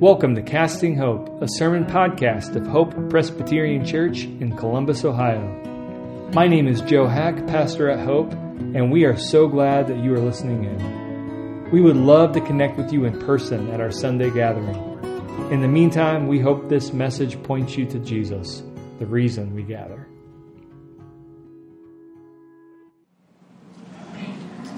[0.00, 5.42] Welcome to Casting Hope, a sermon podcast of Hope Presbyterian Church in Columbus, Ohio.
[6.32, 10.14] My name is Joe Hack, pastor at Hope, and we are so glad that you
[10.14, 11.70] are listening in.
[11.70, 14.74] We would love to connect with you in person at our Sunday gathering.
[15.52, 18.62] In the meantime, we hope this message points you to Jesus,
[19.00, 20.08] the reason we gather.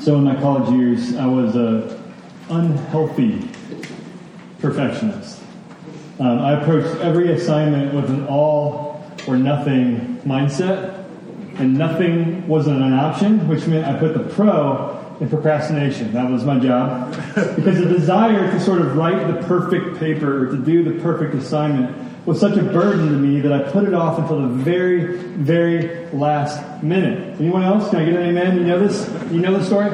[0.01, 2.03] So, in my college years, I was a
[2.51, 3.49] unhealthy
[4.63, 5.41] perfectionist.
[6.19, 11.05] Um, I approached every assignment with an all or nothing mindset,
[11.59, 16.13] and nothing wasn't an option, which meant I put the pro in procrastination.
[16.13, 17.13] That was my job.
[17.57, 21.35] because the desire to sort of write the perfect paper or to do the perfect
[21.35, 25.17] assignment was such a burden to me that I put it off until the very,
[25.17, 27.41] very last minute.
[27.41, 27.91] Anyone else?
[27.91, 28.59] Can I get an amen?
[28.59, 29.09] You know this?
[29.33, 29.91] You know the story?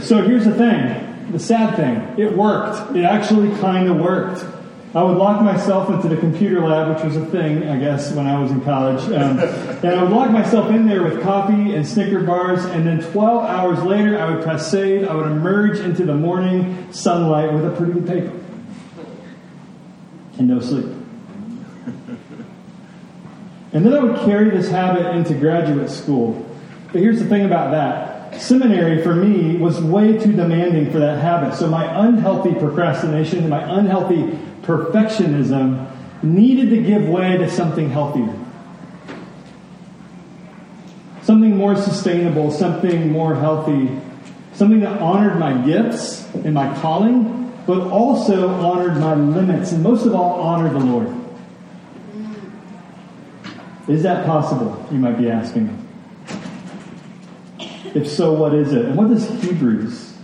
[0.00, 2.94] So here's the thing the sad thing, it worked.
[2.94, 4.44] It actually kind of worked.
[4.94, 8.26] I would lock myself into the computer lab, which was a thing, I guess, when
[8.26, 9.02] I was in college.
[9.04, 9.38] Um,
[9.82, 13.44] and I would lock myself in there with coffee and Snicker bars, and then 12
[13.44, 15.08] hours later, I would press save.
[15.08, 18.38] I would emerge into the morning sunlight with a pretty good paper.
[20.38, 20.86] And no sleep.
[23.72, 26.46] And then I would carry this habit into graduate school.
[26.92, 31.20] But here's the thing about that seminary for me was way too demanding for that
[31.20, 31.54] habit.
[31.54, 35.88] So my unhealthy procrastination, my unhealthy perfectionism
[36.22, 38.34] needed to give way to something healthier.
[41.22, 44.00] Something more sustainable, something more healthy,
[44.54, 50.04] something that honored my gifts and my calling, but also honored my limits, and most
[50.04, 51.14] of all, honored the Lord.
[53.88, 54.84] Is that possible?
[54.90, 55.78] You might be asking.
[57.94, 58.86] If so, what is it?
[58.86, 60.16] And what does Hebrews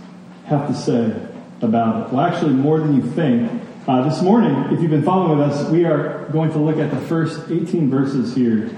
[0.45, 1.13] have to say
[1.61, 2.13] about it?
[2.13, 3.51] Well, actually, more than you think.
[3.87, 6.91] Uh, this morning, if you've been following with us, we are going to look at
[6.91, 8.69] the first 18 verses here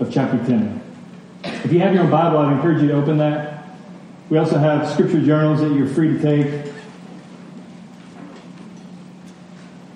[0.00, 0.82] of chapter 10.
[1.44, 3.64] If you have your own Bible, I'd encourage you to open that.
[4.28, 6.72] We also have scripture journals that you're free to take.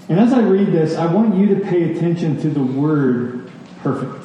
[0.09, 3.51] And as I read this, I want you to pay attention to the word
[3.83, 4.22] perfect.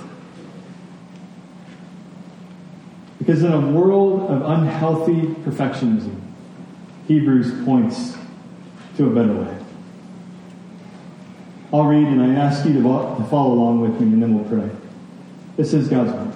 [3.28, 6.18] Because in a world of unhealthy perfectionism,
[7.10, 8.16] Hebrews points
[8.96, 9.58] to a better way.
[11.74, 12.82] I'll read and I ask you to
[13.30, 14.74] follow along with me and then we'll pray.
[15.58, 16.34] This is God's word.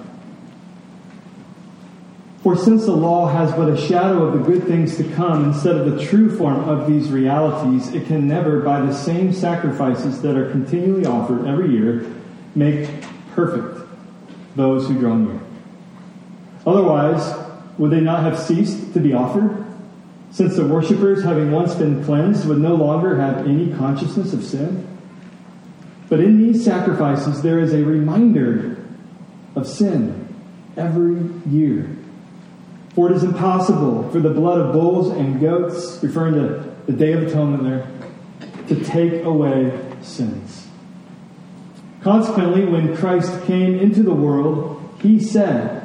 [2.42, 5.76] For since the law has but a shadow of the good things to come instead
[5.76, 10.36] of the true form of these realities, it can never, by the same sacrifices that
[10.36, 12.04] are continually offered every year,
[12.54, 12.90] make
[13.30, 13.80] perfect
[14.56, 15.40] those who draw near.
[16.66, 17.34] Otherwise,
[17.78, 19.64] would they not have ceased to be offered?
[20.30, 24.88] Since the worshippers, having once been cleansed, would no longer have any consciousness of sin?
[26.08, 28.76] But in these sacrifices, there is a reminder
[29.54, 30.28] of sin
[30.76, 31.96] every year.
[32.94, 37.12] For it is impossible for the blood of bulls and goats, referring to the Day
[37.12, 37.86] of Atonement there,
[38.68, 40.66] to take away sins.
[42.02, 45.81] Consequently, when Christ came into the world, he said,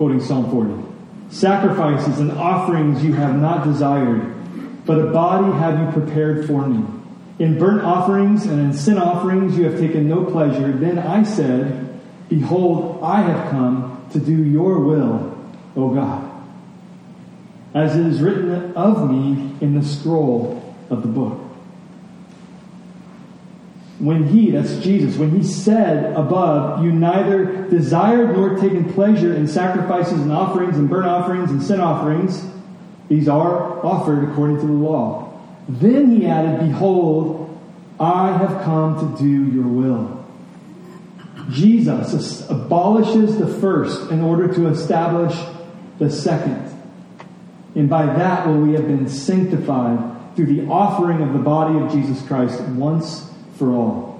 [0.00, 0.82] quoting Psalm 40.
[1.28, 4.34] Sacrifices and offerings you have not desired,
[4.86, 6.82] but a body have you prepared for me.
[7.38, 10.72] In burnt offerings and in sin offerings you have taken no pleasure.
[10.72, 12.00] Then I said,
[12.30, 15.38] Behold, I have come to do your will,
[15.76, 16.30] O God.
[17.74, 21.38] As it is written of me in the scroll of the book
[24.00, 29.46] when he, that's Jesus, when he said above, you neither desired nor taken pleasure in
[29.46, 32.46] sacrifices and offerings and burnt offerings and sin offerings,
[33.08, 35.38] these are offered according to the law.
[35.68, 37.46] Then he added, Behold,
[38.00, 40.26] I have come to do your will.
[41.50, 45.38] Jesus abolishes the first in order to establish
[45.98, 46.68] the second.
[47.74, 51.92] And by that will we have been sanctified through the offering of the body of
[51.92, 53.29] Jesus Christ once
[53.60, 54.18] for all.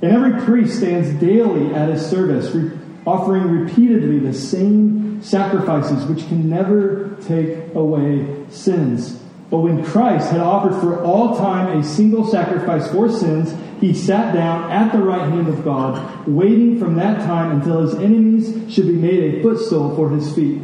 [0.00, 6.26] And every priest stands daily at his service, re- offering repeatedly the same sacrifices which
[6.28, 9.22] can never take away sins.
[9.50, 14.32] But when Christ had offered for all time a single sacrifice for sins, he sat
[14.32, 18.86] down at the right hand of God, waiting from that time until his enemies should
[18.86, 20.62] be made a footstool for his feet.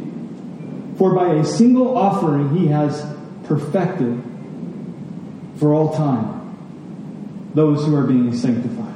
[0.97, 3.05] For by a single offering he has
[3.45, 4.23] perfected
[5.57, 6.36] for all time
[7.57, 8.95] those who are being sanctified.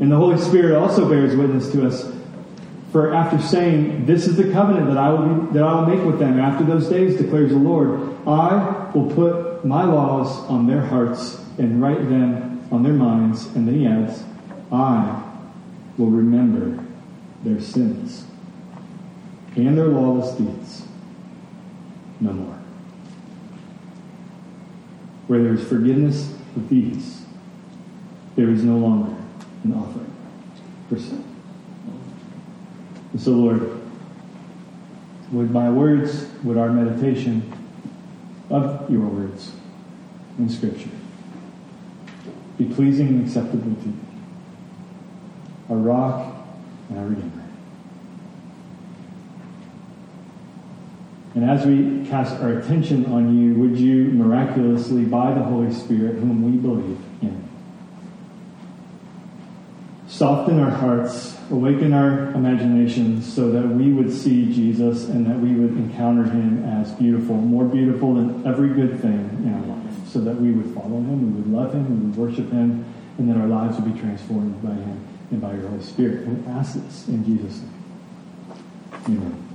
[0.00, 2.12] And the Holy Spirit also bears witness to us.
[2.90, 6.04] For after saying, This is the covenant that I will be, that I will make
[6.04, 10.80] with them after those days, declares the Lord, I will put my laws on their
[10.80, 13.46] hearts and write them on their minds.
[13.54, 14.24] And then he adds,
[14.72, 15.22] I
[15.96, 16.84] will remember
[17.44, 18.24] their sins
[19.54, 20.82] and their lawless deeds
[22.20, 22.58] no more.
[25.28, 27.22] Where there is forgiveness of these,
[28.34, 29.14] there is no longer
[29.64, 30.12] an offering
[30.88, 31.24] for sin.
[33.12, 33.80] And so, Lord,
[35.32, 37.52] would my words, would our meditation
[38.50, 39.52] of your words
[40.38, 40.90] in Scripture
[42.58, 43.96] be pleasing and acceptable to you,
[45.68, 46.46] our rock
[46.88, 47.45] and our redeemer.
[51.36, 56.14] And as we cast our attention on you, would you miraculously, by the Holy Spirit,
[56.14, 57.46] whom we believe in,
[60.08, 65.54] soften our hearts, awaken our imaginations so that we would see Jesus and that we
[65.54, 70.20] would encounter him as beautiful, more beautiful than every good thing in our life, so
[70.20, 72.82] that we would follow him, we would love him, we would worship him,
[73.18, 76.20] and that our lives would be transformed by him and by your Holy Spirit.
[76.20, 79.18] And we ask this in Jesus' name.
[79.18, 79.45] Amen.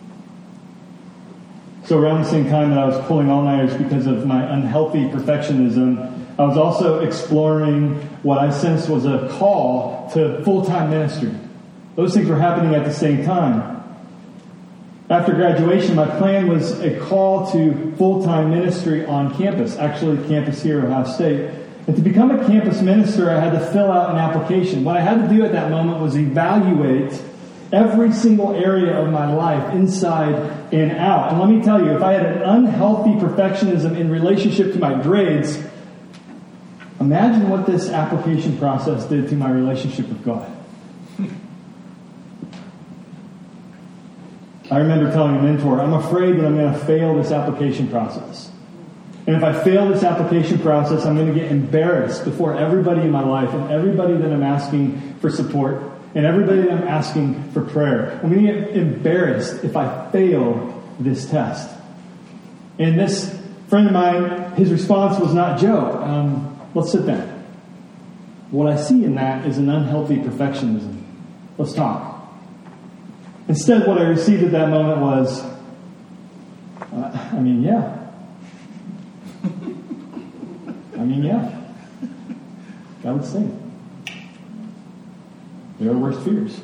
[1.92, 6.40] So around the same time that I was pulling all-nighters because of my unhealthy perfectionism,
[6.40, 11.34] I was also exploring what I sensed was a call to full-time ministry.
[11.98, 13.84] Those things were happening at the same time.
[15.10, 20.80] After graduation, my plan was a call to full-time ministry on campus, actually campus here
[20.80, 21.54] at Ohio State.
[21.88, 24.86] And to become a campus minister, I had to fill out an application.
[24.86, 27.22] What I had to do at that moment was evaluate
[27.72, 30.36] every single area of my life, inside
[30.74, 31.32] and out.
[31.32, 35.02] And let me tell you, if I had an unhealthy perfectionism in relationship to my
[35.02, 35.58] grades,
[37.00, 40.58] imagine what this application process did to my relationship with God.
[44.70, 48.50] I remember telling a mentor, I'm afraid that I'm going to fail this application process.
[49.28, 53.12] And if I fail this application process, I'm going to get embarrassed before everybody in
[53.12, 57.62] my life and everybody that I'm asking for support and everybody that I'm asking for
[57.62, 58.20] prayer.
[58.22, 61.70] I'm going to get embarrassed if I fail this test.
[62.78, 67.28] And this friend of mine, his response was not, Joe, um, let's sit down.
[68.50, 71.02] What I see in that is an unhealthy perfectionism.
[71.58, 72.10] Let's talk.
[73.48, 75.42] Instead, what I received at that moment was,
[76.92, 78.10] uh, I mean, yeah.
[81.00, 81.58] I mean, yeah.
[83.06, 83.48] I would say.
[85.82, 86.62] There are worst fears.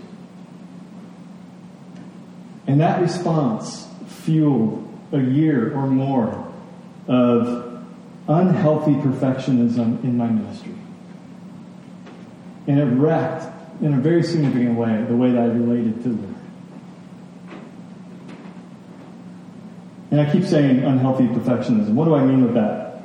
[2.68, 6.54] And that response fueled a year or more
[7.08, 7.84] of
[8.28, 10.76] unhealthy perfectionism in my ministry.
[12.68, 13.46] And it wrecked,
[13.82, 16.36] in a very significant way, the way that I related to them.
[20.12, 21.94] And I keep saying unhealthy perfectionism.
[21.94, 23.02] What do I mean with that?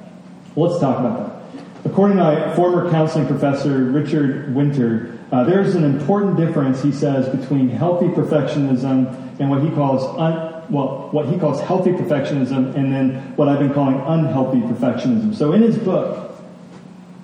[0.54, 1.62] Well, let's talk about that.
[1.86, 7.26] According to my former counseling professor, Richard Winter, uh, there's an important difference, he says,
[7.34, 12.92] between healthy perfectionism and what he calls un, well, what he calls healthy perfectionism, and
[12.92, 15.34] then what I've been calling unhealthy perfectionism.
[15.34, 16.34] So, in his book,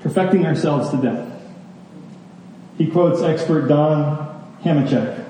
[0.00, 1.28] "Perfecting Ourselves to Death,"
[2.78, 4.26] he quotes expert Don
[4.64, 5.24] Hamachek.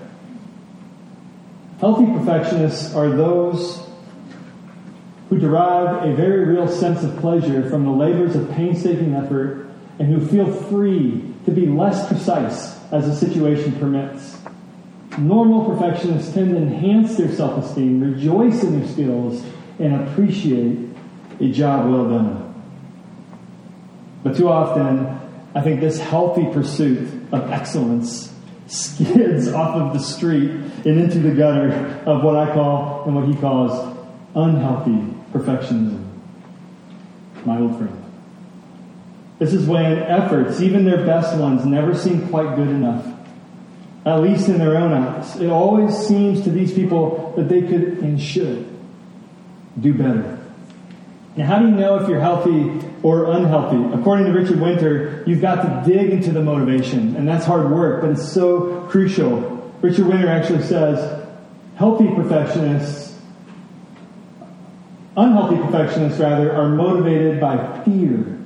[1.81, 3.83] Healthy perfectionists are those
[5.31, 9.68] who derive a very real sense of pleasure from the labors of painstaking effort
[9.99, 14.37] and who feel free to be less precise as the situation permits.
[15.19, 19.45] Normal perfectionists tend to enhance their self esteem, rejoice in their skills,
[19.79, 20.79] and appreciate
[21.41, 22.45] a job well done.
[24.23, 25.19] But too often,
[25.55, 28.33] I think this healthy pursuit of excellence
[28.67, 33.27] skids off of the street and into the gutter of what I call and what
[33.27, 33.97] he calls
[34.35, 36.05] unhealthy perfectionism.
[37.45, 37.98] My old friend.
[39.39, 43.07] This is when efforts, even their best ones, never seem quite good enough.
[44.05, 45.37] At least in their own eyes.
[45.37, 48.67] It always seems to these people that they could and should
[49.81, 50.39] do better.
[51.37, 53.97] Now, how do you know if you're healthy or unhealthy?
[53.97, 58.01] According to Richard Winter, you've got to dig into the motivation, and that's hard work,
[58.01, 59.73] but it's so crucial.
[59.81, 61.29] Richard Winter actually says
[61.77, 63.17] healthy perfectionists,
[65.17, 68.38] unhealthy perfectionists rather, are motivated by fear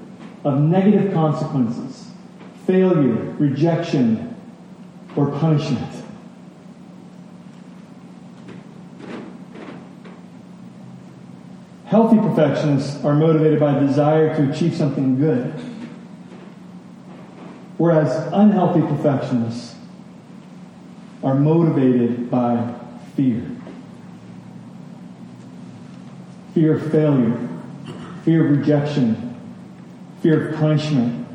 [0.44, 2.10] of negative consequences,
[2.66, 4.36] failure, rejection,
[5.16, 6.04] or punishment.
[11.84, 15.52] Healthy perfectionists are motivated by a desire to achieve something good,
[17.76, 19.76] whereas unhealthy perfectionists
[21.22, 22.74] are motivated by
[23.14, 23.46] fear.
[26.54, 27.48] Fear of failure,
[28.24, 29.31] fear of rejection,
[30.22, 31.26] fear of punishment.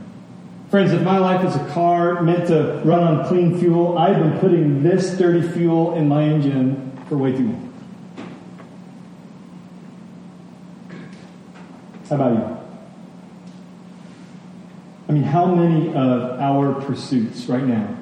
[0.70, 4.40] Friends, if my life is a car meant to run on clean fuel, I've been
[4.40, 7.64] putting this dirty fuel in my engine for way too long.
[12.10, 12.58] How about you?
[15.10, 17.96] I mean, how many of our pursuits right now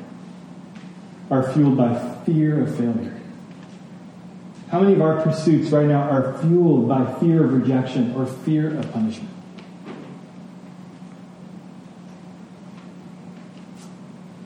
[1.30, 3.20] are fueled by fear of failure?
[4.70, 8.78] How many of our pursuits right now are fueled by fear of rejection or fear
[8.78, 9.30] of punishment?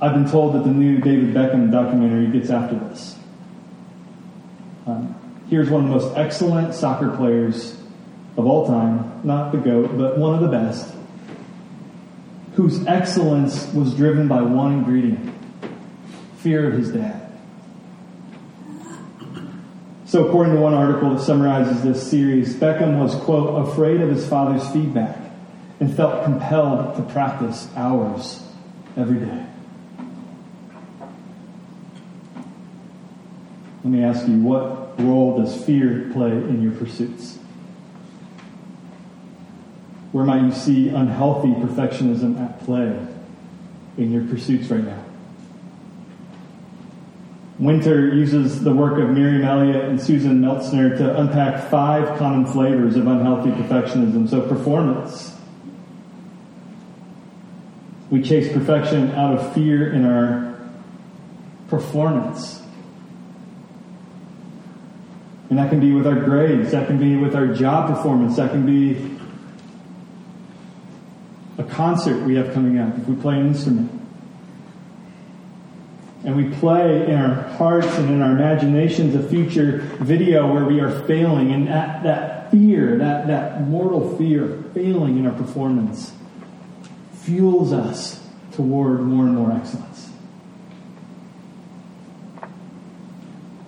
[0.02, 3.18] I've been told that the new David Beckham documentary gets after this.
[4.88, 5.14] Um,
[5.50, 7.78] here's one of the most excellent soccer players
[8.38, 10.94] of all time, not the GOAT, but one of the best,
[12.56, 15.34] whose excellence was driven by one ingredient
[16.38, 17.30] fear of his dad.
[20.06, 24.28] So, according to one article that summarizes this series, Beckham was, quote, afraid of his
[24.28, 25.18] father's feedback
[25.82, 28.42] and felt compelled to practice hours
[28.98, 29.49] every day.
[33.84, 37.38] Let me ask you, what role does fear play in your pursuits?
[40.12, 42.98] Where might you see unhealthy perfectionism at play
[43.98, 45.04] in your pursuits right now?
[47.60, 52.96] Winter uses the work of Miriam Elliott and Susan Meltsner to unpack five common flavors
[52.96, 54.30] of unhealthy perfectionism.
[54.30, 55.36] So, performance.
[58.10, 60.58] We chase perfection out of fear in our
[61.68, 62.59] performance.
[65.50, 68.52] And that can be with our grades, that can be with our job performance, that
[68.52, 69.18] can be
[71.58, 73.92] a concert we have coming up if we play an instrument.
[76.24, 80.80] And we play in our hearts and in our imaginations a future video where we
[80.82, 86.14] are failing, and that, that fear, that, that mortal fear of failing in our performance,
[87.14, 90.09] fuels us toward more and more excellence.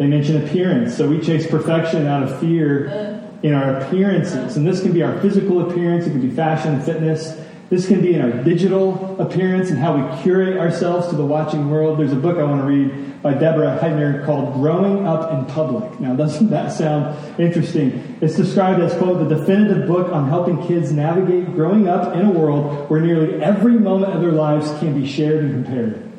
[0.01, 4.57] They mention appearance, so we chase perfection out of fear in our appearances.
[4.57, 7.39] And this can be our physical appearance, it can be fashion, fitness,
[7.69, 11.69] this can be in our digital appearance and how we curate ourselves to the watching
[11.69, 11.99] world.
[11.99, 15.99] There's a book I want to read by Deborah Heitner called Growing Up in Public.
[15.99, 18.17] Now, doesn't that sound interesting?
[18.21, 22.31] It's described as, quote, the definitive book on helping kids navigate growing up in a
[22.31, 26.11] world where nearly every moment of their lives can be shared and compared.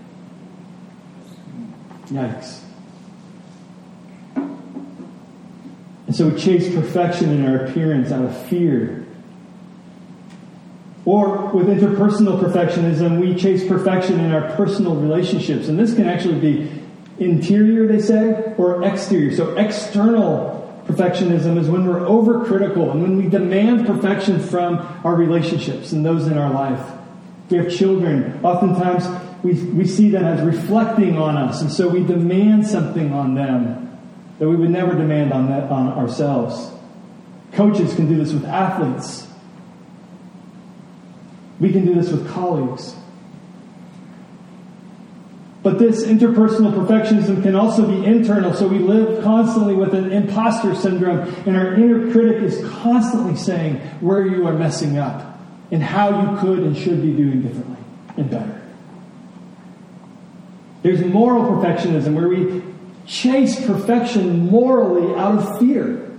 [2.07, 2.62] Yikes.
[6.07, 9.03] And so we chase perfection in our appearance out of fear
[11.05, 15.69] or with interpersonal perfectionism, we chase perfection in our personal relationships.
[15.69, 16.71] And this can actually be
[17.19, 19.35] interior, they say, or exterior.
[19.35, 25.93] So external perfectionism is when we're overcritical and when we demand perfection from our relationships
[25.93, 26.93] and those in our life.
[27.51, 28.41] We have children.
[28.45, 29.07] Oftentimes
[29.43, 33.92] we, we see them as reflecting on us, and so we demand something on them
[34.43, 36.73] that we would never demand on, that, on ourselves.
[37.53, 39.29] Coaches can do this with athletes.
[41.61, 42.97] We can do this with colleagues.
[45.63, 50.75] But this interpersonal perfectionism can also be internal, so we live constantly with an imposter
[50.75, 55.39] syndrome, and our inner critic is constantly saying where you are messing up
[55.71, 57.79] and how you could and should be doing differently
[58.17, 58.61] and better.
[60.83, 62.72] There's moral perfectionism where we
[63.07, 66.11] chase perfection morally out of fear.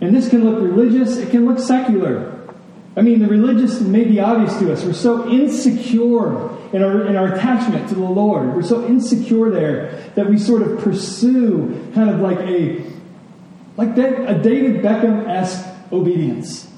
[0.00, 2.30] And this can look religious, it can look secular.
[2.96, 4.84] I mean, the religious may be obvious to us.
[4.84, 8.54] We're so insecure in our, in our attachment to the Lord.
[8.54, 12.84] We're so insecure there that we sort of pursue kind of like a,
[13.76, 16.70] like that, a David Beckham-esque obedience.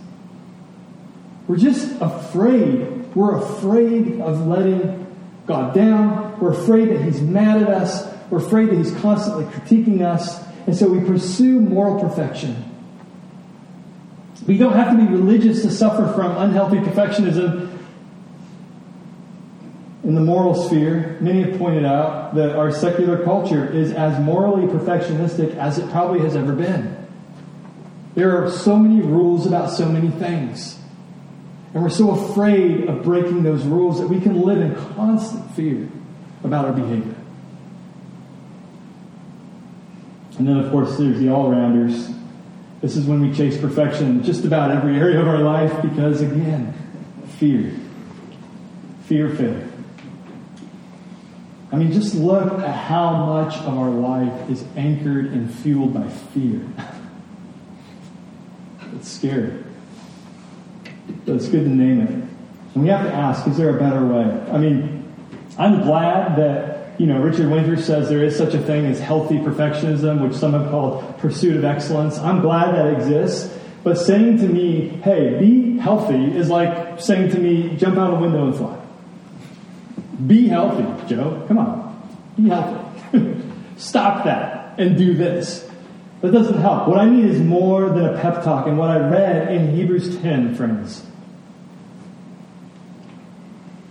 [1.46, 3.14] We're just afraid.
[3.14, 5.06] We're afraid of letting
[5.46, 6.25] God down.
[6.40, 8.06] We're afraid that He's mad at us.
[8.30, 10.44] We're afraid that He's constantly critiquing us.
[10.66, 12.64] And so we pursue moral perfection.
[14.46, 17.76] We don't have to be religious to suffer from unhealthy perfectionism
[20.04, 21.16] in the moral sphere.
[21.20, 26.20] Many have pointed out that our secular culture is as morally perfectionistic as it probably
[26.20, 26.96] has ever been.
[28.14, 30.78] There are so many rules about so many things.
[31.74, 35.88] And we're so afraid of breaking those rules that we can live in constant fear
[36.44, 37.14] about our behavior.
[40.38, 42.10] And then, of course, there's the all rounders
[42.80, 46.20] this is when we chase perfection in just about every area of our life because,
[46.20, 46.74] again,
[47.38, 47.74] fear.
[49.06, 49.68] Fear, failure.
[51.72, 56.08] I mean, just look at how much of our life is anchored and fueled by
[56.08, 56.60] fear.
[58.94, 59.64] it's scary.
[61.24, 62.10] But it's good to name it.
[62.10, 64.52] And we have to ask, is there a better way?
[64.52, 64.95] I mean,
[65.58, 69.36] I'm glad that, you know, Richard Winter says there is such a thing as healthy
[69.36, 72.18] perfectionism, which some have called pursuit of excellence.
[72.18, 73.56] I'm glad that exists.
[73.82, 78.16] But saying to me, hey, be healthy is like saying to me, jump out a
[78.16, 78.80] window and fly.
[80.26, 81.44] Be healthy, Joe.
[81.46, 82.08] Come on.
[82.36, 83.42] Be healthy.
[83.76, 85.70] Stop that and do this.
[86.22, 86.88] That doesn't help.
[86.88, 88.66] What I need is more than a pep talk.
[88.66, 91.04] And what I read in Hebrews 10, friends,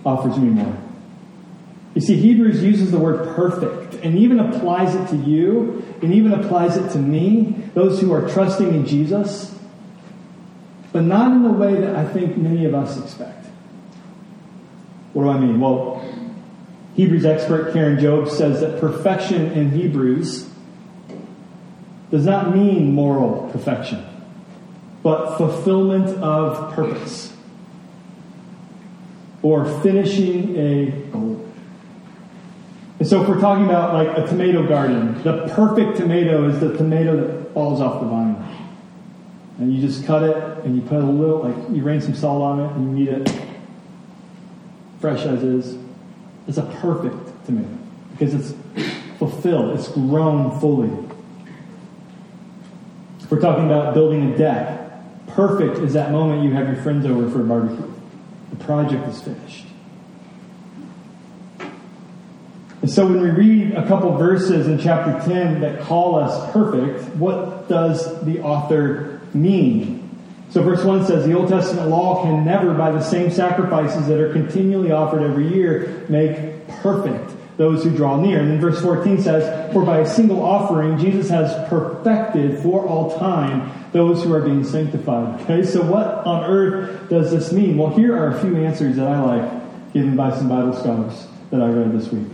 [0.05, 0.84] offers me more.
[1.95, 6.33] You see, Hebrews uses the word perfect and even applies it to you and even
[6.33, 9.57] applies it to me, those who are trusting in Jesus,
[10.91, 13.45] but not in the way that I think many of us expect.
[15.13, 15.61] What do I mean?
[15.61, 16.03] Well,
[16.95, 20.49] Hebrews expert Karen Jobe says that perfection in Hebrews
[22.11, 24.05] does not mean moral perfection,
[25.01, 27.33] but fulfillment of purpose
[29.41, 31.34] or finishing a goal.
[33.05, 36.75] And so, if we're talking about like a tomato garden, the perfect tomato is the
[36.75, 38.35] tomato that falls off the vine.
[39.59, 40.35] And you just cut it
[40.65, 43.09] and you put a little, like, you rain some salt on it and you eat
[43.09, 43.41] it
[44.99, 45.77] fresh as is.
[46.47, 47.69] It's a perfect tomato
[48.13, 48.55] because it's
[49.19, 50.89] fulfilled, it's grown fully.
[53.19, 57.05] If we're talking about building a deck, perfect is that moment you have your friends
[57.05, 57.93] over for a barbecue.
[58.49, 59.67] The project is finished.
[62.85, 67.15] And so when we read a couple verses in chapter 10 that call us perfect,
[67.15, 70.07] what does the author mean?
[70.51, 74.19] So verse 1 says, The Old Testament law can never, by the same sacrifices that
[74.19, 78.39] are continually offered every year, make perfect those who draw near.
[78.39, 83.17] And then verse 14 says, For by a single offering, Jesus has perfected for all
[83.17, 85.41] time those who are being sanctified.
[85.41, 87.79] Okay, so what on earth does this mean?
[87.79, 91.63] Well, here are a few answers that I like given by some Bible scholars that
[91.63, 92.27] I read this week.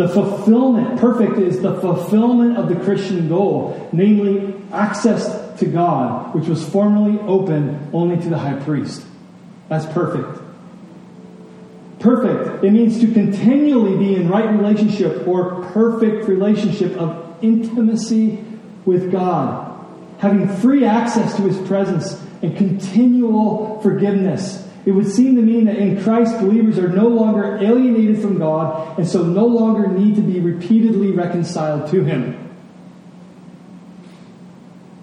[0.00, 6.48] The fulfillment, perfect, is the fulfillment of the Christian goal, namely access to God, which
[6.48, 9.04] was formerly open only to the high priest.
[9.68, 10.42] That's perfect.
[11.98, 18.42] Perfect, it means to continually be in right relationship or perfect relationship of intimacy
[18.86, 19.84] with God,
[20.16, 24.66] having free access to his presence and continual forgiveness.
[24.90, 28.98] It would seem to mean that in Christ, believers are no longer alienated from God
[28.98, 32.36] and so no longer need to be repeatedly reconciled to him.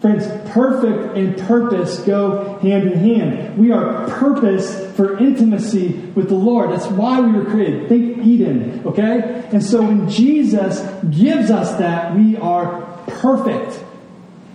[0.02, 3.58] Friends, perfect and purpose go hand in hand.
[3.58, 6.72] We are purpose for intimacy with the Lord.
[6.72, 7.88] That's why we were created.
[7.88, 9.48] Think Eden, okay?
[9.54, 13.82] And so when Jesus gives us that, we are perfect.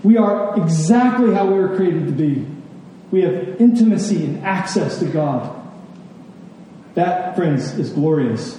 [0.03, 2.52] We are exactly how we were created to be.
[3.12, 5.57] We have intimacy and access to God.
[6.94, 8.59] That, friends, is glorious.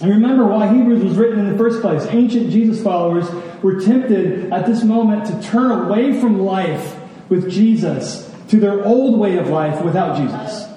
[0.00, 2.04] And remember why Hebrews was written in the first place.
[2.06, 3.30] Ancient Jesus followers
[3.62, 6.96] were tempted at this moment to turn away from life
[7.28, 10.68] with Jesus to their old way of life without Jesus.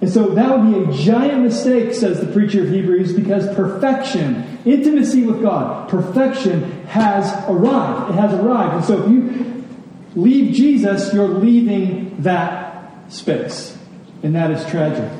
[0.00, 4.58] And so that would be a giant mistake, says the preacher of Hebrews, because perfection,
[4.64, 8.10] intimacy with God, perfection has arrived.
[8.10, 8.76] It has arrived.
[8.76, 9.49] And so if you
[10.14, 13.76] leave Jesus, you're leaving that space.
[14.22, 15.10] And that is tragic.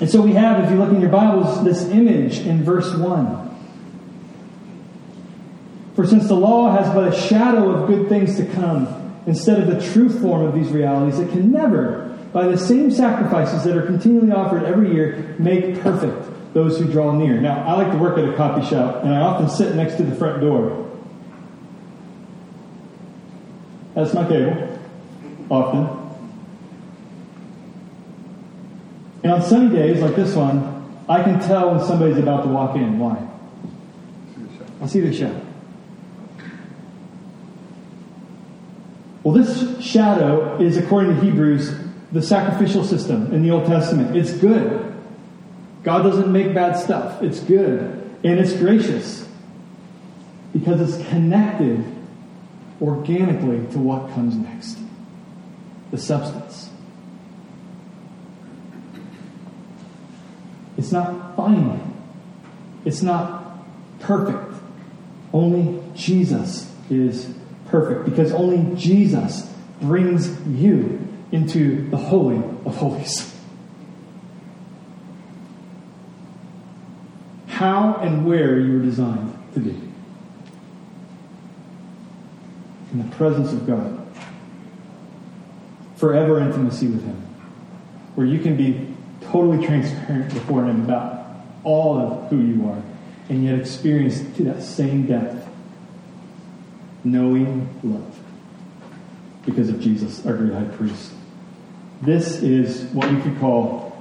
[0.00, 3.44] And so we have, if you look in your Bibles, this image in verse 1.
[5.94, 9.68] For since the law has but a shadow of good things to come, instead of
[9.68, 13.86] the true form of these realities, it can never, by the same sacrifices that are
[13.86, 17.40] continually offered every year, make perfect those who draw near.
[17.40, 20.02] Now, I like to work at a coffee shop, and I often sit next to
[20.02, 20.83] the front door.
[23.94, 24.78] That's my table,
[25.48, 26.04] often.
[29.22, 30.74] And on sunny days like this one,
[31.08, 32.98] I can tell when somebody's about to walk in.
[32.98, 33.16] Why?
[34.82, 35.40] I see the shadow.
[39.22, 41.74] Well, this shadow is, according to Hebrews,
[42.12, 44.16] the sacrificial system in the Old Testament.
[44.16, 44.94] It's good.
[45.82, 47.22] God doesn't make bad stuff.
[47.22, 47.80] It's good.
[48.22, 49.26] And it's gracious
[50.52, 51.93] because it's connected
[52.80, 54.78] organically to what comes next
[55.90, 56.70] the substance.
[60.76, 61.80] It's not final.
[62.84, 63.64] It's not
[64.00, 64.60] perfect.
[65.32, 67.32] Only Jesus is
[67.66, 69.48] perfect because only Jesus
[69.80, 73.34] brings you into the Holy of Holies.
[77.54, 79.93] how and where you were designed to be.
[82.94, 84.06] In the presence of God.
[85.96, 87.16] Forever intimacy with Him.
[88.14, 91.26] Where you can be totally transparent before Him about
[91.64, 92.80] all of who you are,
[93.28, 95.48] and yet experience to that same depth
[97.02, 98.18] knowing love
[99.44, 101.12] because of Jesus, our great high priest.
[102.00, 103.96] This is what we could call,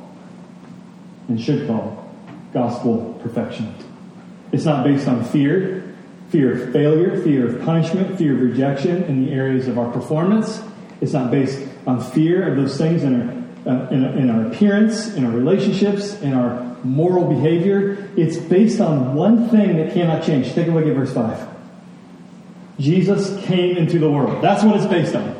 [1.27, 2.09] and should call,
[2.53, 3.73] gospel perfection.
[4.51, 5.92] It's not based on fear,
[6.33, 10.63] fear of failure, fear of punishment, fear of rejection in the areas of our performance.
[10.99, 15.13] It's not based on fear of those things in our, uh, in, in our appearance,
[15.13, 18.09] in our relationships, in our moral behavior.
[18.17, 20.51] It's based on one thing that cannot change.
[20.53, 21.49] Take a look at verse 5.
[22.79, 24.43] Jesus came into the world.
[24.43, 25.39] That's what it's based on.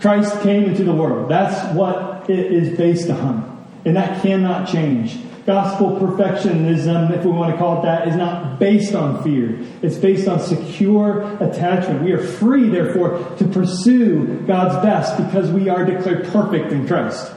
[0.00, 1.30] Christ came into the world.
[1.30, 3.64] That's what it is based on.
[3.84, 5.16] And that cannot change.
[5.48, 9.58] Gospel perfectionism, um, if we want to call it that, is not based on fear.
[9.80, 12.02] It's based on secure attachment.
[12.02, 17.32] We are free, therefore, to pursue God's best because we are declared perfect in Christ.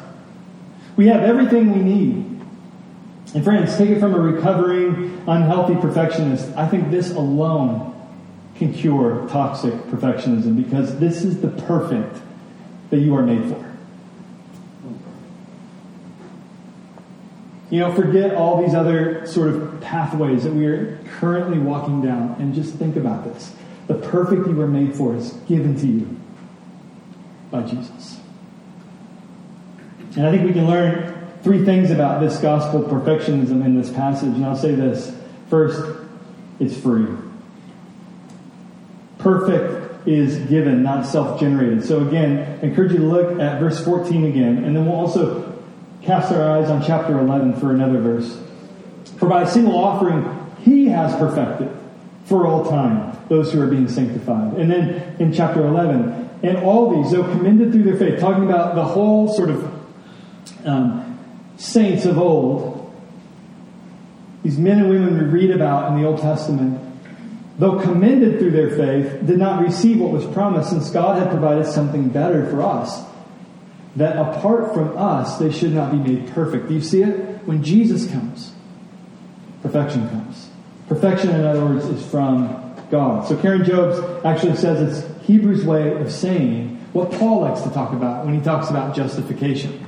[0.97, 2.41] We have everything we need.
[3.33, 6.51] And friends, take it from a recovering, unhealthy perfectionist.
[6.57, 7.95] I think this alone
[8.55, 12.21] can cure toxic perfectionism because this is the perfect
[12.89, 13.70] that you are made for.
[17.71, 22.35] You know, forget all these other sort of pathways that we are currently walking down
[22.37, 23.55] and just think about this.
[23.87, 26.19] The perfect you were made for is given to you
[27.49, 28.19] by Jesus.
[30.17, 34.35] And I think we can learn three things about this gospel perfectionism in this passage,
[34.35, 35.15] and I'll say this.
[35.49, 35.97] First,
[36.59, 37.07] it's free.
[39.17, 41.85] Perfect is given, not self generated.
[41.85, 45.50] So, again, I encourage you to look at verse 14 again, and then we'll also
[46.03, 48.39] cast our eyes on chapter 11 for another verse.
[49.17, 50.25] For by a single offering,
[50.63, 51.69] he has perfected
[52.25, 54.53] for all time those who are being sanctified.
[54.53, 58.75] And then in chapter 11, and all these, though commended through their faith, talking about
[58.75, 59.71] the whole sort of
[60.65, 61.19] um,
[61.57, 62.77] saints of old,
[64.43, 66.79] these men and women we read about in the Old Testament,
[67.59, 71.67] though commended through their faith, did not receive what was promised, since God had provided
[71.67, 73.03] something better for us.
[73.95, 76.69] That apart from us, they should not be made perfect.
[76.69, 77.45] Do you see it?
[77.45, 78.53] When Jesus comes,
[79.61, 80.49] perfection comes.
[80.87, 83.27] Perfection, in other words, is from God.
[83.27, 87.93] So Karen Jobes actually says it's Hebrews' way of saying what Paul likes to talk
[87.93, 89.85] about when he talks about justification.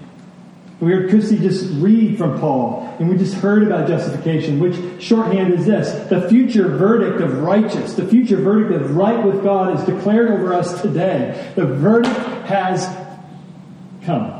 [0.80, 5.54] We heard Christy just read from Paul, and we just heard about justification, which shorthand
[5.54, 9.86] is this the future verdict of righteous, the future verdict of right with God is
[9.86, 11.54] declared over us today.
[11.56, 12.86] The verdict has
[14.04, 14.40] come.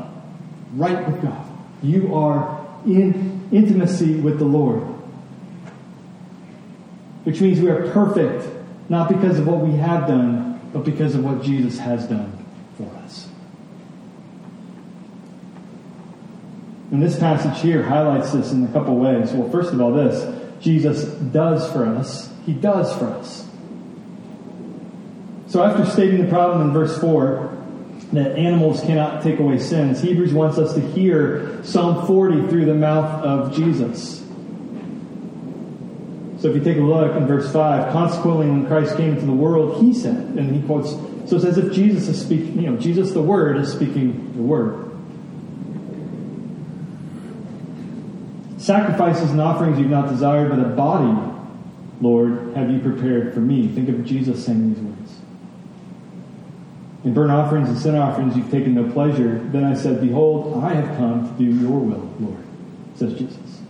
[0.74, 1.46] Right with God.
[1.82, 4.82] You are in intimacy with the Lord.
[7.24, 8.46] Which means we are perfect,
[8.88, 12.44] not because of what we have done, but because of what Jesus has done
[12.76, 13.28] for us.
[16.90, 19.32] And this passage here highlights this in a couple ways.
[19.32, 22.32] Well, first of all, this Jesus does for us.
[22.46, 23.48] He does for us.
[25.46, 27.53] So, after stating the problem in verse 4,
[28.14, 32.74] that animals cannot take away sins, Hebrews wants us to hear Psalm 40 through the
[32.74, 34.20] mouth of Jesus.
[36.40, 39.32] So, if you take a look in verse 5, consequently, when Christ came into the
[39.32, 40.90] world, he said, and he quotes,
[41.26, 44.42] so it's as if Jesus is speaking, you know, Jesus the Word is speaking the
[44.42, 44.90] Word.
[48.58, 51.32] Sacrifices and offerings you've not desired, but a body,
[52.00, 53.68] Lord, have you prepared for me.
[53.68, 55.03] Think of Jesus saying these words.
[57.04, 59.38] In burnt offerings and sin offerings you've taken no pleasure.
[59.52, 62.42] Then I said, Behold, I have come to do your will, Lord,
[62.96, 63.60] says Jesus.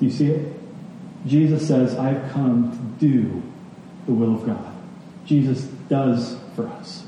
[0.00, 0.54] Do you see it?
[1.26, 3.42] Jesus says, I have come to do
[4.06, 4.74] the will of God.
[5.26, 7.04] Jesus does for us.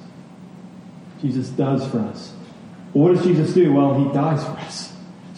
[1.23, 2.35] Jesus does for us.
[2.93, 3.73] Well, what does Jesus do?
[3.73, 4.90] Well, he dies for us.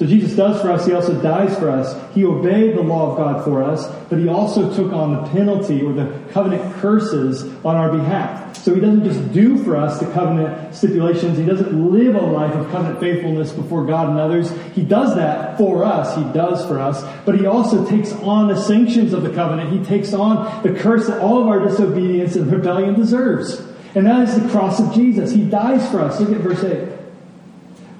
[0.03, 1.97] So Jesus does for us, he also dies for us.
[2.13, 5.81] He obeyed the law of God for us, but he also took on the penalty
[5.81, 8.57] or the covenant curses on our behalf.
[8.57, 12.53] So he doesn't just do for us the covenant stipulations, he doesn't live a life
[12.53, 14.51] of covenant faithfulness before God and others.
[14.75, 18.61] He does that for us, he does for us, but he also takes on the
[18.61, 19.71] sanctions of the covenant.
[19.71, 23.63] He takes on the curse that all of our disobedience and rebellion deserves.
[23.95, 25.31] And that is the cross of Jesus.
[25.31, 26.19] He dies for us.
[26.19, 26.92] Look at verse 8.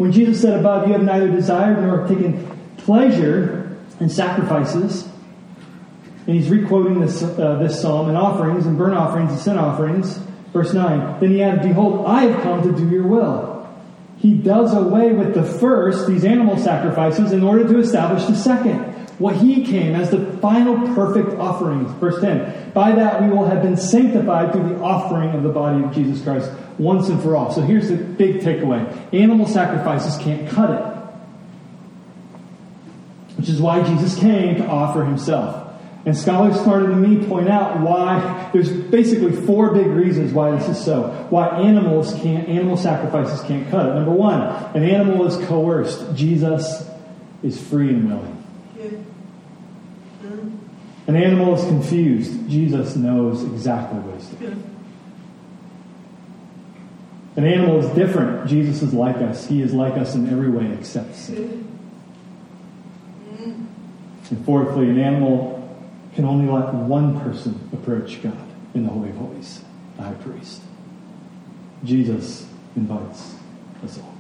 [0.03, 2.45] When Jesus said above, You have neither desired nor taken
[2.79, 5.09] pleasure in sacrifices,
[6.27, 10.19] and he's requoting this, uh, this psalm, and offerings, and burnt offerings, and sin offerings,
[10.53, 13.73] verse 9, then he added, Behold, I have come to do your will.
[14.17, 18.81] he does away with the first, these animal sacrifices, in order to establish the second.
[19.21, 21.87] What he came as the final perfect offering.
[22.01, 22.73] Verse 10.
[22.73, 26.25] By that we will have been sanctified through the offering of the body of Jesus
[26.25, 27.53] Christ once and for all.
[27.53, 30.93] So here's the big takeaway animal sacrifices can't cut it.
[33.37, 35.63] Which is why Jesus came to offer himself.
[36.05, 40.69] And scholars smarter than me point out why there's basically four big reasons why this
[40.69, 41.27] is so.
[41.31, 43.95] Why animals can't, animal sacrifices can't cut it.
[43.95, 44.43] Number one,
[44.75, 46.17] an animal is coerced.
[46.17, 46.89] Jesus
[47.43, 48.43] is free and willing.
[51.07, 52.49] An animal is confused.
[52.49, 54.72] Jesus knows exactly what he's doing.
[57.37, 58.47] An animal is different.
[58.47, 59.47] Jesus is like us.
[59.47, 61.69] He is like us in every way except sin.
[64.33, 65.59] And fourthly, an animal
[66.15, 68.37] can only let one person approach God
[68.75, 69.63] in the Holy of Holies,
[69.97, 70.63] the high priest.
[71.85, 73.35] Jesus invites
[73.85, 74.15] us all.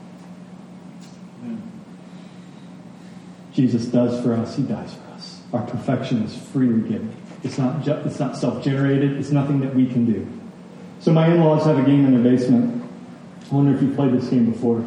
[3.53, 5.41] Jesus does for us, he dies for us.
[5.53, 7.15] Our perfection is freely given.
[7.43, 10.27] It's not, ju- it's not self generated, it's nothing that we can do.
[11.01, 12.82] So, my in laws have a game in their basement.
[13.53, 14.83] I wonder if you played this game before.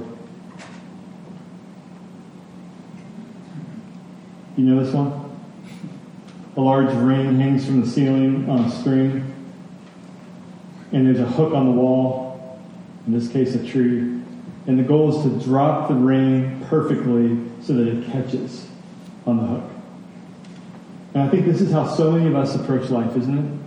[4.57, 5.21] You know this one?
[6.57, 9.31] A large ring hangs from the ceiling on a string,
[10.91, 12.59] and there's a hook on the wall,
[13.05, 13.99] in this case, a tree.
[14.65, 18.67] And the goal is to drop the ring perfectly so that it catches
[19.27, 19.71] on the hook.
[21.13, 23.59] And I think this is how so many of us approach life, isn't it?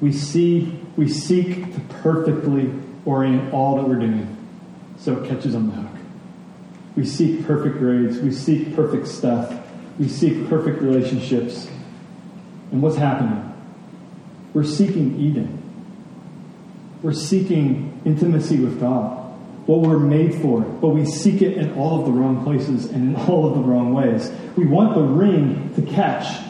[0.00, 2.72] We see, we seek to perfectly
[3.06, 4.36] orient all that we're doing
[4.98, 5.92] so it catches on the hook.
[6.96, 8.18] We seek perfect grades.
[8.18, 9.54] We seek perfect stuff.
[9.98, 11.68] We seek perfect relationships.
[12.72, 13.52] And what's happening?
[14.52, 15.62] We're seeking Eden.
[17.02, 19.32] We're seeking intimacy with God,
[19.66, 23.14] what we're made for, but we seek it in all of the wrong places and
[23.14, 24.32] in all of the wrong ways.
[24.56, 26.42] We want the ring to catch.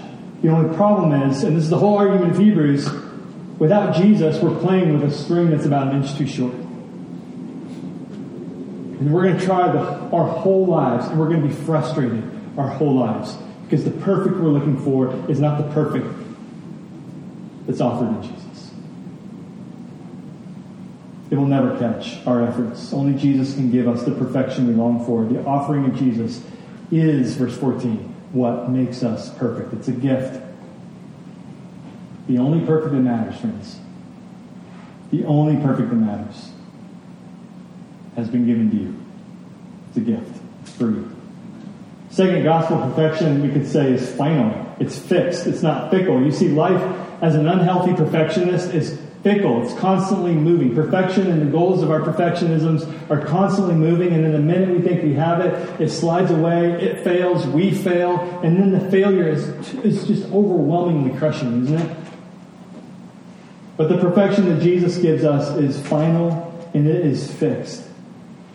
[0.42, 2.88] The only problem is, and this is the whole argument of Hebrews,
[3.58, 6.54] without Jesus, we're playing with a string that's about an inch too short.
[8.98, 12.22] And we're going to try the, our whole lives, and we're going to be frustrated
[12.56, 16.06] our whole lives because the perfect we're looking for is not the perfect
[17.66, 18.70] that's offered in Jesus.
[21.30, 22.92] It will never catch our efforts.
[22.92, 25.24] Only Jesus can give us the perfection we long for.
[25.24, 26.40] The offering of Jesus
[26.92, 27.96] is, verse 14,
[28.32, 29.74] what makes us perfect.
[29.74, 30.45] It's a gift.
[32.26, 33.78] The only perfect that matters, friends.
[35.10, 36.50] The only perfect that matters
[38.16, 38.94] has been given to you.
[39.88, 40.42] It's a gift.
[40.62, 41.04] It's free.
[42.10, 44.74] Second, gospel perfection, we could say, is final.
[44.80, 45.46] It's fixed.
[45.46, 46.22] It's not fickle.
[46.22, 46.82] You see, life
[47.22, 49.62] as an unhealthy perfectionist is fickle.
[49.62, 50.74] It's constantly moving.
[50.74, 54.80] Perfection and the goals of our perfectionisms are constantly moving, and then the minute we
[54.80, 59.28] think we have it, it slides away, it fails, we fail, and then the failure
[59.28, 59.48] is,
[59.84, 62.05] is just overwhelmingly crushing, isn't it?
[63.76, 66.42] But the perfection that Jesus gives us is final
[66.74, 67.84] and it is fixed.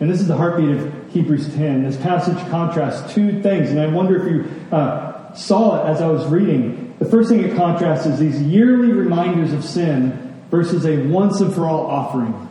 [0.00, 1.84] And this is the heartbeat of Hebrews 10.
[1.84, 6.08] This passage contrasts two things, and I wonder if you uh, saw it as I
[6.08, 6.94] was reading.
[6.98, 11.54] The first thing it contrasts is these yearly reminders of sin versus a once and
[11.54, 12.48] for all offering.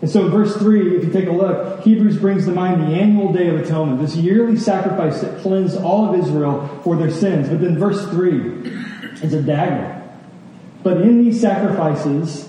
[0.00, 2.98] And so in verse 3, if you take a look, Hebrews brings to mind the
[2.98, 7.50] annual Day of Atonement, this yearly sacrifice that cleansed all of Israel for their sins.
[7.50, 9.99] But then verse 3 is a dagger.
[10.82, 12.48] But in these sacrifices,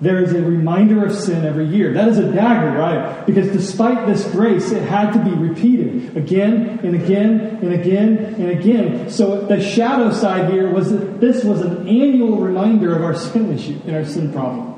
[0.00, 1.94] there is a reminder of sin every year.
[1.94, 3.24] That is a dagger, right?
[3.24, 8.50] Because despite this grace, it had to be repeated again and again and again and
[8.50, 9.10] again.
[9.10, 13.50] So the shadow side here was that this was an annual reminder of our sin
[13.50, 14.74] issue and our sin problem.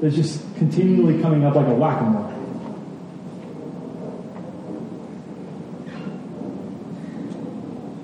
[0.00, 2.34] That's just continually coming up like a whack a mole.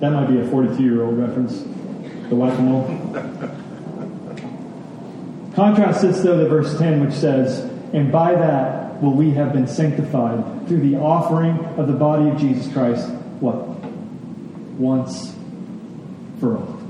[0.01, 1.65] That might be a 42 year old reference.
[2.37, 3.65] The.
[5.55, 7.61] Contrast this, though, to verse 10, which says,
[7.93, 12.39] And by that will we have been sanctified through the offering of the body of
[12.39, 13.09] Jesus Christ.
[13.41, 13.69] What?
[14.79, 15.35] Once
[16.41, 16.81] for all.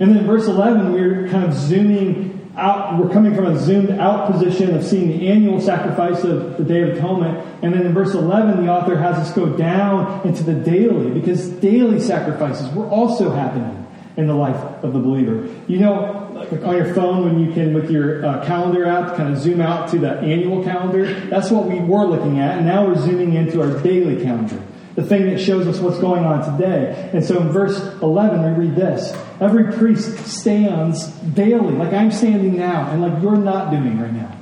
[0.00, 2.27] And then verse 11, we're kind of zooming
[2.58, 2.98] out.
[2.98, 6.82] We're coming from a zoomed out position of seeing the annual sacrifice of the Day
[6.82, 7.46] of Atonement.
[7.62, 11.48] And then in verse 11, the author has us go down into the daily, because
[11.48, 15.48] daily sacrifices were also happening in the life of the believer.
[15.68, 19.32] You know, like on your phone when you can, with your uh, calendar app, kind
[19.32, 21.14] of zoom out to the annual calendar.
[21.30, 24.60] That's what we were looking at, and now we're zooming into our daily calendar,
[24.98, 27.08] the thing that shows us what's going on today.
[27.12, 32.56] And so in verse 11, we read this Every priest stands daily, like I'm standing
[32.56, 34.36] now, and like you're not doing right now.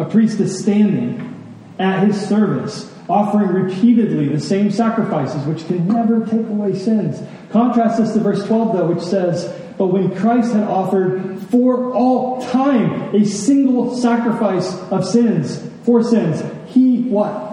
[0.00, 1.36] A priest is standing
[1.78, 7.22] at his service, offering repeatedly the same sacrifices which can never take away sins.
[7.52, 12.42] Contrast this to verse 12, though, which says, But when Christ had offered for all
[12.42, 17.49] time a single sacrifice of sins, for sins, he what?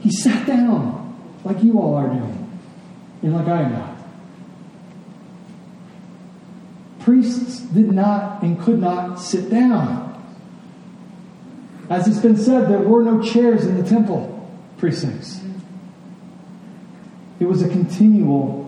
[0.00, 2.60] He sat down, like you all are doing,
[3.22, 3.96] and like I am not.
[7.00, 10.04] Priests did not and could not sit down.
[11.90, 14.34] As it's been said, there were no chairs in the temple
[14.76, 15.40] precincts.
[17.40, 18.64] It was a continual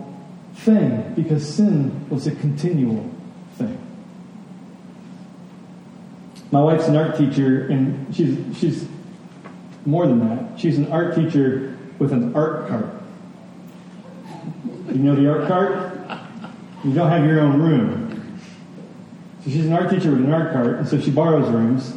[0.55, 3.09] thing because sin was a continual
[3.57, 3.77] thing.
[6.51, 8.87] My wife's an art teacher, and she's, she's
[9.85, 10.59] more than that.
[10.59, 12.89] She's an art teacher with an art cart.
[14.87, 16.19] You know the art cart?
[16.83, 18.39] You don't have your own room.
[19.43, 21.95] So she's an art teacher with an art cart, and so she borrows rooms.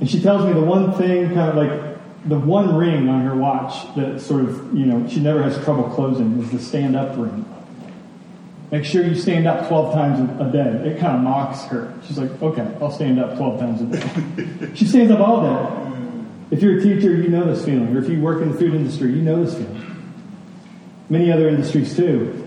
[0.00, 3.34] And she tells me the one thing, kind of like the one ring on her
[3.34, 7.16] watch that sort of, you know, she never has trouble closing is the stand up
[7.16, 7.44] ring.
[8.70, 10.90] Make sure you stand up 12 times a day.
[10.90, 11.94] It kind of mocks her.
[12.06, 14.70] She's like, okay, I'll stand up 12 times a day.
[14.74, 15.97] she stands up all day.
[16.50, 17.94] If you're a teacher, you know this feeling.
[17.94, 19.84] Or if you work in the food industry, you know this feeling.
[21.10, 22.46] Many other industries too.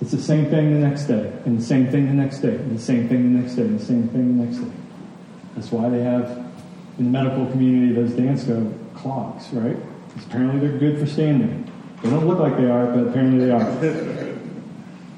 [0.00, 2.76] It's the same thing the next day, and the same thing the next day, and
[2.76, 4.70] the same thing the next day, and the same thing the next day.
[5.54, 6.28] That's why they have
[6.98, 9.76] in the medical community those Dansko clogs, right?
[10.08, 11.70] Because apparently they're good for standing.
[12.02, 13.64] They don't look like they are, but apparently they are.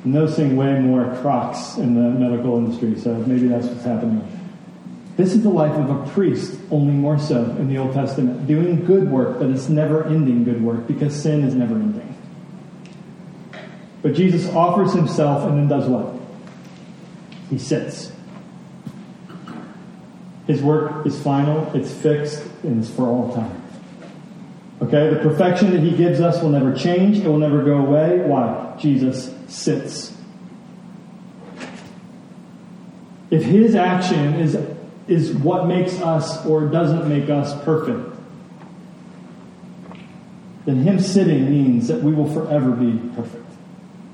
[0.05, 4.23] those things way more crocs in the medical industry, so maybe that's what's happening.
[5.17, 8.85] This is the life of a priest, only more so in the Old Testament, doing
[8.85, 12.15] good work, but it's never ending good work because sin is never ending.
[14.03, 16.15] But Jesus offers himself and then does what?
[17.49, 18.13] He sits.
[20.47, 23.63] His work is final, it's fixed, and it's for all time.
[24.83, 28.19] Okay, the perfection that he gives us will never change, it will never go away.
[28.19, 28.77] Why?
[28.79, 30.15] Jesus sits.
[33.31, 34.55] If his action is,
[35.09, 38.15] is what makes us or doesn't make us perfect,
[40.65, 43.45] then him sitting means that we will forever be perfect.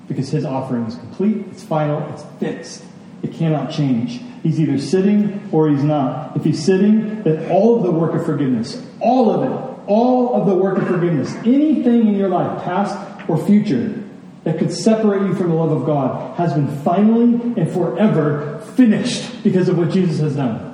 [0.06, 2.84] Because his offering is complete, it's final, it's fixed.
[3.22, 4.20] It cannot change.
[4.42, 6.36] He's either sitting or he's not.
[6.36, 10.46] If he's sitting, then all of the work of forgiveness, all of it, all of
[10.46, 14.02] the work of forgiveness, anything in your life, past or future,
[14.44, 19.42] that could separate you from the love of God, has been finally and forever finished
[19.44, 20.71] because of what Jesus has done.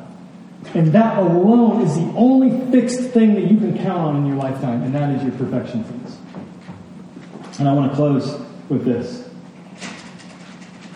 [0.74, 4.36] And that alone is the only fixed thing that you can count on in your
[4.36, 6.16] lifetime, and that is your perfection, friends.
[7.58, 9.28] And I want to close with this.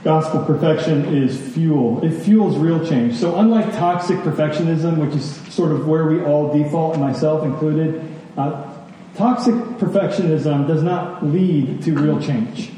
[0.05, 2.05] Gospel perfection is fuel.
[2.05, 3.15] It fuels real change.
[3.15, 8.05] So, unlike toxic perfectionism, which is sort of where we all default, myself included,
[8.37, 8.65] uh,
[9.15, 12.73] toxic perfectionism does not lead to real change.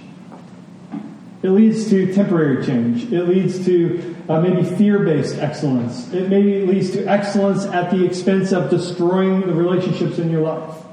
[1.42, 3.10] It leads to temporary change.
[3.12, 6.12] It leads to uh, maybe fear based excellence.
[6.12, 10.84] It maybe leads to excellence at the expense of destroying the relationships in your life.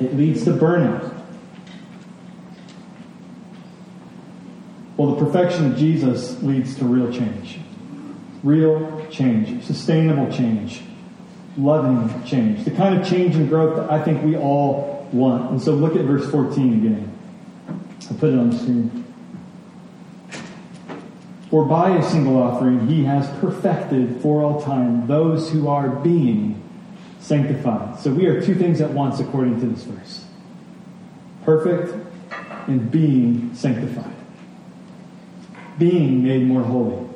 [0.00, 1.10] It leads to burnout.
[4.96, 7.58] Well, the perfection of Jesus leads to real change.
[8.42, 10.82] Real change, sustainable change,
[11.56, 15.50] loving change, the kind of change and growth that I think we all want.
[15.50, 17.18] And so look at verse 14 again.
[18.10, 18.99] I'll put it on the screen.
[21.50, 26.62] For by a single offering he has perfected for all time those who are being
[27.18, 27.98] sanctified.
[27.98, 30.24] So we are two things at once according to this verse
[31.44, 31.94] perfect
[32.68, 34.14] and being sanctified,
[35.78, 37.08] being made more holy.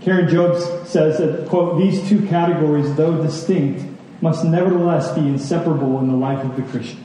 [0.00, 3.84] Karen Jobes says that, quote, these two categories, though distinct,
[4.22, 7.04] must nevertheless be inseparable in the life of the Christian.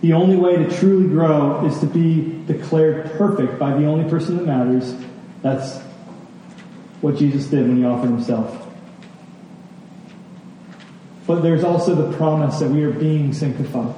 [0.00, 4.36] The only way to truly grow is to be declared perfect by the only person
[4.38, 4.94] that matters.
[5.42, 5.78] That's
[7.00, 8.66] what Jesus did when he offered himself.
[11.26, 13.94] But there's also the promise that we are being sanctified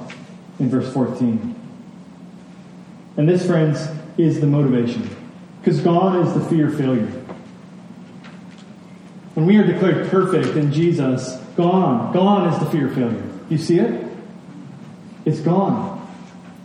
[0.59, 1.55] in verse 14.
[3.17, 3.87] And this, friends,
[4.17, 5.09] is the motivation.
[5.59, 7.11] Because gone is the fear of failure.
[9.35, 13.23] When we are declared perfect in Jesus, gone, gone is the fear of failure.
[13.49, 14.12] You see it?
[15.25, 15.99] It's gone.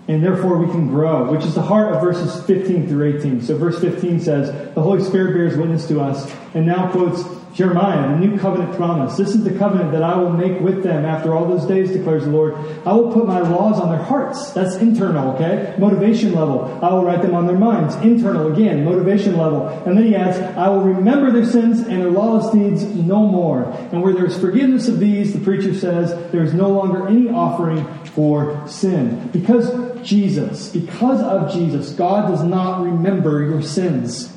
[0.09, 3.43] And therefore we can grow, which is the heart of verses 15 through 18.
[3.43, 7.23] So verse 15 says, The Holy Spirit bears witness to us, and now quotes
[7.59, 9.17] Jeremiah, the new covenant promise.
[9.17, 12.23] This is the covenant that I will make with them after all those days, declares
[12.23, 12.55] the Lord.
[12.87, 14.53] I will put my laws on their hearts.
[14.53, 15.75] That's internal, okay?
[15.77, 16.79] Motivation level.
[16.81, 17.97] I will write them on their minds.
[17.97, 19.67] Internal, again, motivation level.
[19.85, 23.65] And then he adds, I will remember their sins and their lawless deeds no more.
[23.91, 27.29] And where there is forgiveness of these, the preacher says, there is no longer any
[27.29, 29.31] offering for sin.
[29.33, 29.69] Because
[30.09, 34.33] Jesus, because of Jesus, God does not remember your sins,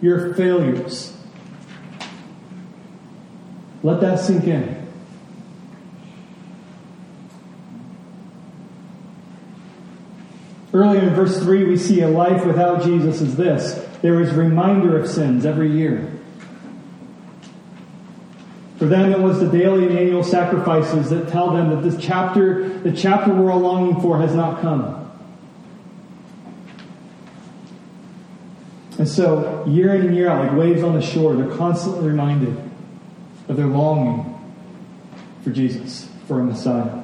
[0.00, 1.17] your failures
[3.88, 4.86] let that sink in.
[10.74, 14.98] Earlier in verse 3, we see a life without Jesus is this there is reminder
[14.98, 16.12] of sins every year.
[18.76, 22.68] For them, it was the daily and annual sacrifices that tell them that this chapter,
[22.80, 24.94] the chapter we're all longing for, has not come.
[28.98, 32.67] And so, year in and year out, like waves on the shore, they're constantly reminded
[33.48, 34.34] of their longing
[35.42, 37.02] for Jesus, for a Messiah.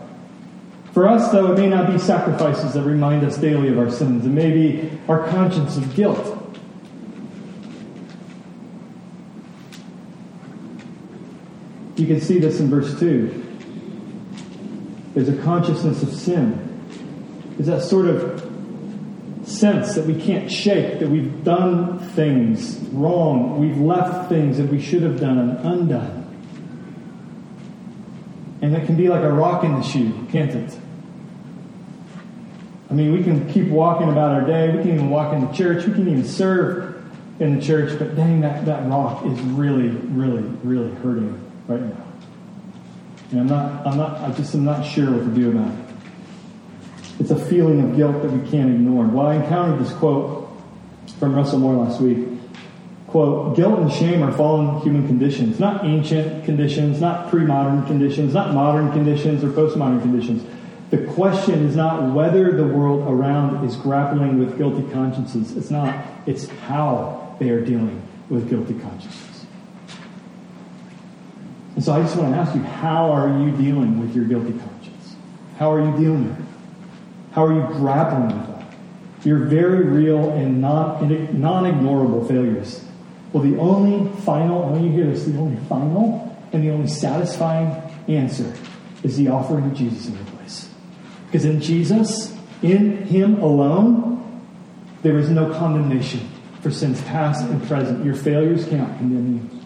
[0.93, 4.25] For us, though, it may not be sacrifices that remind us daily of our sins.
[4.25, 6.41] It may be our conscience of guilt.
[11.97, 13.43] You can see this in verse 2.
[15.15, 16.61] There's a consciousness of sin.
[17.57, 18.41] There's that sort of
[19.49, 24.81] sense that we can't shake, that we've done things wrong, we've left things that we
[24.81, 26.24] should have done undone.
[28.65, 30.79] And it can be like a rock in the shoe, can't it?
[32.89, 34.75] I mean, we can keep walking about our day.
[34.75, 35.87] We can even walk into church.
[35.87, 37.05] We can even serve
[37.41, 37.99] in the church.
[37.99, 41.39] But dang, that, that rock is really, really, really hurting
[41.69, 42.07] right now.
[43.33, 45.85] And I'm not, I'm not, I just am not sure what to do about it.
[47.21, 49.05] It's a feeling of guilt that we can't ignore.
[49.05, 50.49] Well, I encountered this quote
[51.19, 52.34] from Russell Moore last week
[53.15, 58.35] quote, guilt and shame are fallen human conditions, not ancient conditions, not pre modern conditions,
[58.35, 60.45] not modern conditions or postmodern conditions.
[60.91, 65.57] The question is not whether the world around is grappling with guilty consciences.
[65.57, 66.05] It's not.
[66.27, 69.47] It's how they are dealing with guilty consciences.
[71.77, 74.59] And so I just want to ask you, how are you dealing with your guilty
[74.59, 75.15] conscience?
[75.61, 76.47] How are you dealing with it?
[77.31, 78.75] How are you grappling with that?
[79.25, 82.84] Your very real and non ignorable failures
[83.35, 86.71] well, the only final, I want you to hear this, the only final and the
[86.71, 87.67] only satisfying
[88.07, 88.55] answer
[89.03, 90.69] is the offering of Jesus in your place.
[91.27, 92.33] Because in Jesus,
[92.63, 94.41] in Him alone,
[95.03, 96.31] there is no condemnation
[96.63, 98.05] for sins past and present.
[98.05, 99.61] Your failures cannot condemn you.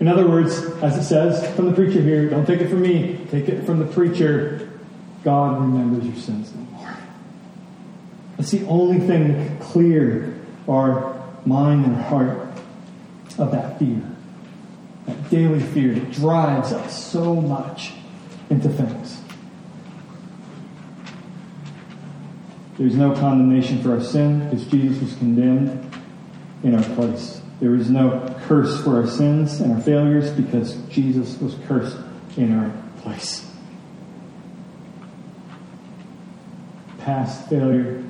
[0.00, 3.20] In other words, as it says from the preacher here, don't take it from me,
[3.30, 4.70] take it from the preacher.
[5.24, 6.96] God remembers your sins no more.
[8.38, 12.47] That's the only thing that can clear our mind and heart
[13.38, 14.02] of that fear.
[15.06, 17.92] That daily fear that drives us so much
[18.50, 19.20] into things.
[22.76, 25.92] There's no condemnation for our sin because Jesus was condemned
[26.62, 27.40] in our place.
[27.60, 31.96] There is no curse for our sins and our failures because Jesus was cursed
[32.36, 32.70] in our
[33.02, 33.50] place.
[36.98, 38.04] Past failure,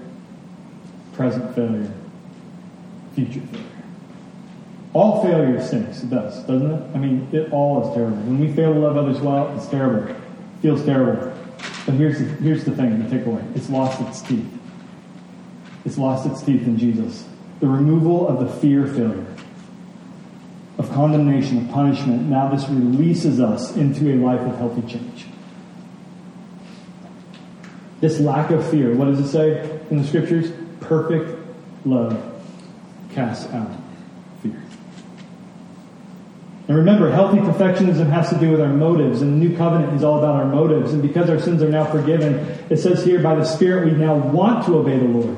[1.14, 1.91] present failure,
[3.14, 3.78] future failure.
[4.99, 6.03] All failure stinks.
[6.03, 6.82] It does, doesn't it?
[6.92, 8.16] I mean, it all is terrible.
[8.16, 10.11] When we fail to love others well, it's terrible.
[10.11, 10.16] It
[10.61, 11.32] feels terrible.
[11.86, 13.57] But here's the, here's the thing, the takeaway.
[13.57, 14.44] It's lost its teeth.
[15.84, 17.24] It's lost its teeth in Jesus.
[17.61, 19.24] The removal of the fear failure,
[20.78, 22.22] of condemnation, of punishment.
[22.22, 25.26] Now this releases us into a life of healthy change.
[28.01, 30.51] This lack of fear, what does it say in the scriptures?
[30.80, 31.38] Perfect
[31.86, 32.20] love
[33.14, 33.70] casts out
[36.69, 40.05] and remember, healthy perfectionism has to do with our motives, and the new covenant is
[40.05, 40.93] all about our motives.
[40.93, 42.35] And because our sins are now forgiven,
[42.69, 45.35] it says here, by the Spirit, we now want to obey the Lord.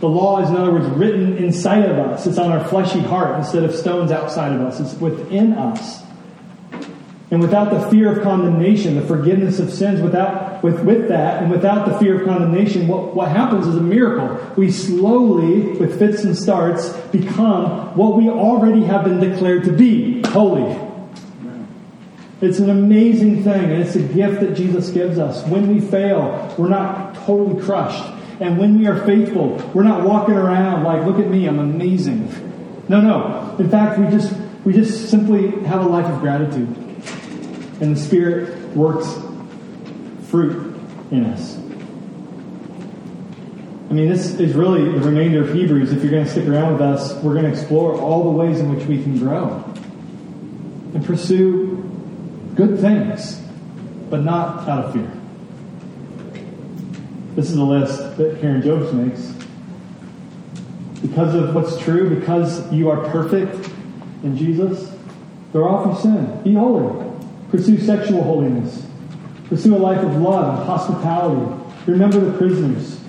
[0.00, 2.26] The law is, in other words, written inside of us.
[2.26, 4.80] It's on our fleshy heart instead of stones outside of us.
[4.80, 6.02] It's within us.
[7.30, 11.50] And without the fear of condemnation, the forgiveness of sins, without, with, with that, and
[11.50, 14.54] without the fear of condemnation, what, what happens is a miracle.
[14.56, 20.19] We slowly, with fits and starts, become what we already have been declared to be
[20.30, 20.88] holy.
[22.40, 25.46] It's an amazing thing, and it's a gift that Jesus gives us.
[25.46, 28.04] When we fail, we're not totally crushed.
[28.40, 32.28] And when we are faithful, we're not walking around like, look at me, I'm amazing.
[32.88, 33.56] No, no.
[33.58, 36.68] In fact, we just we just simply have a life of gratitude
[37.80, 39.14] and the Spirit works
[40.28, 40.76] fruit
[41.10, 41.56] in us.
[43.88, 45.92] I mean, this is really the remainder of Hebrews.
[45.92, 48.60] If you're going to stick around with us, we're going to explore all the ways
[48.60, 49.64] in which we can grow.
[51.10, 51.76] Pursue
[52.54, 53.42] good things,
[54.10, 55.10] but not out of fear.
[57.34, 59.34] This is a list that Karen Jobes makes.
[61.02, 63.72] Because of what's true, because you are perfect
[64.22, 64.92] in Jesus,
[65.50, 66.42] throw off your sin.
[66.44, 67.04] Be holy.
[67.50, 68.86] Pursue sexual holiness.
[69.48, 71.60] Pursue a life of love and hospitality.
[71.86, 73.00] Remember the prisoners.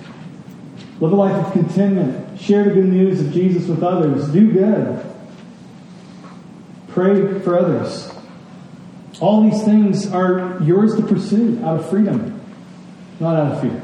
[0.98, 2.40] Live a life of contentment.
[2.40, 4.28] Share the good news of Jesus with others.
[4.32, 5.11] Do good.
[6.92, 8.12] Pray for others.
[9.20, 12.40] All these things are yours to pursue out of freedom,
[13.18, 13.82] not out of fear.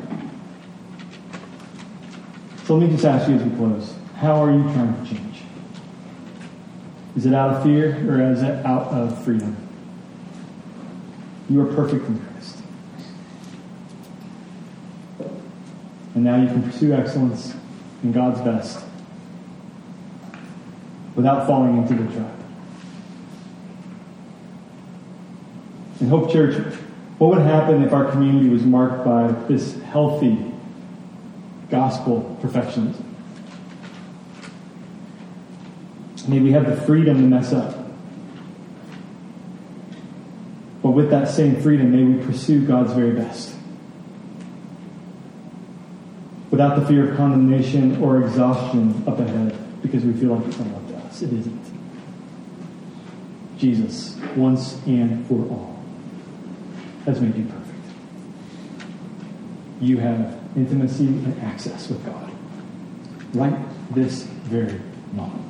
[2.65, 5.43] So let me just ask you as we close how are you trying to change?
[7.17, 9.57] Is it out of fear or is it out of freedom?
[11.49, 12.59] You are perfect in Christ.
[16.15, 17.55] And now you can pursue excellence
[18.03, 18.85] in God's best
[21.15, 22.38] without falling into the trap.
[26.01, 26.55] In Hope Church,
[27.19, 30.53] what would happen if our community was marked by this healthy
[31.71, 33.05] gospel perfectionism?
[36.29, 37.75] May we have the freedom to mess up.
[40.83, 43.55] But with that same freedom, may we pursue God's very best.
[46.51, 50.69] Without the fear of condemnation or exhaustion up ahead because we feel like it's not
[50.69, 51.23] up to us.
[51.23, 51.65] It isn't.
[53.57, 55.78] Jesus, once and for all,
[57.09, 57.79] has made you perfect.
[59.81, 62.31] You have intimacy and access with God
[63.33, 63.57] right
[63.95, 64.79] this very
[65.13, 65.45] moment.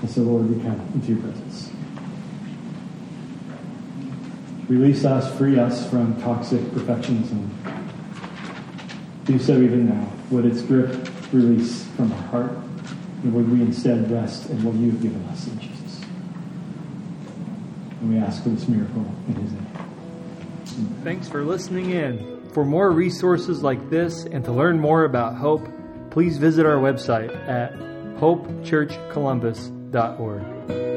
[0.00, 1.70] And so, Lord, we come into your presence.
[4.68, 7.50] Release us, free us from toxic perfectionism.
[9.24, 10.10] Do so even now.
[10.30, 12.52] Would its grip release from our heart?
[13.22, 15.69] And would we instead rest in what you have given us in Jesus?
[18.02, 19.66] We ask for this miracle in his name.
[21.04, 22.48] Thanks for listening in.
[22.52, 25.68] For more resources like this and to learn more about Hope,
[26.10, 27.72] please visit our website at
[28.18, 30.89] hopechurchcolumbus.org.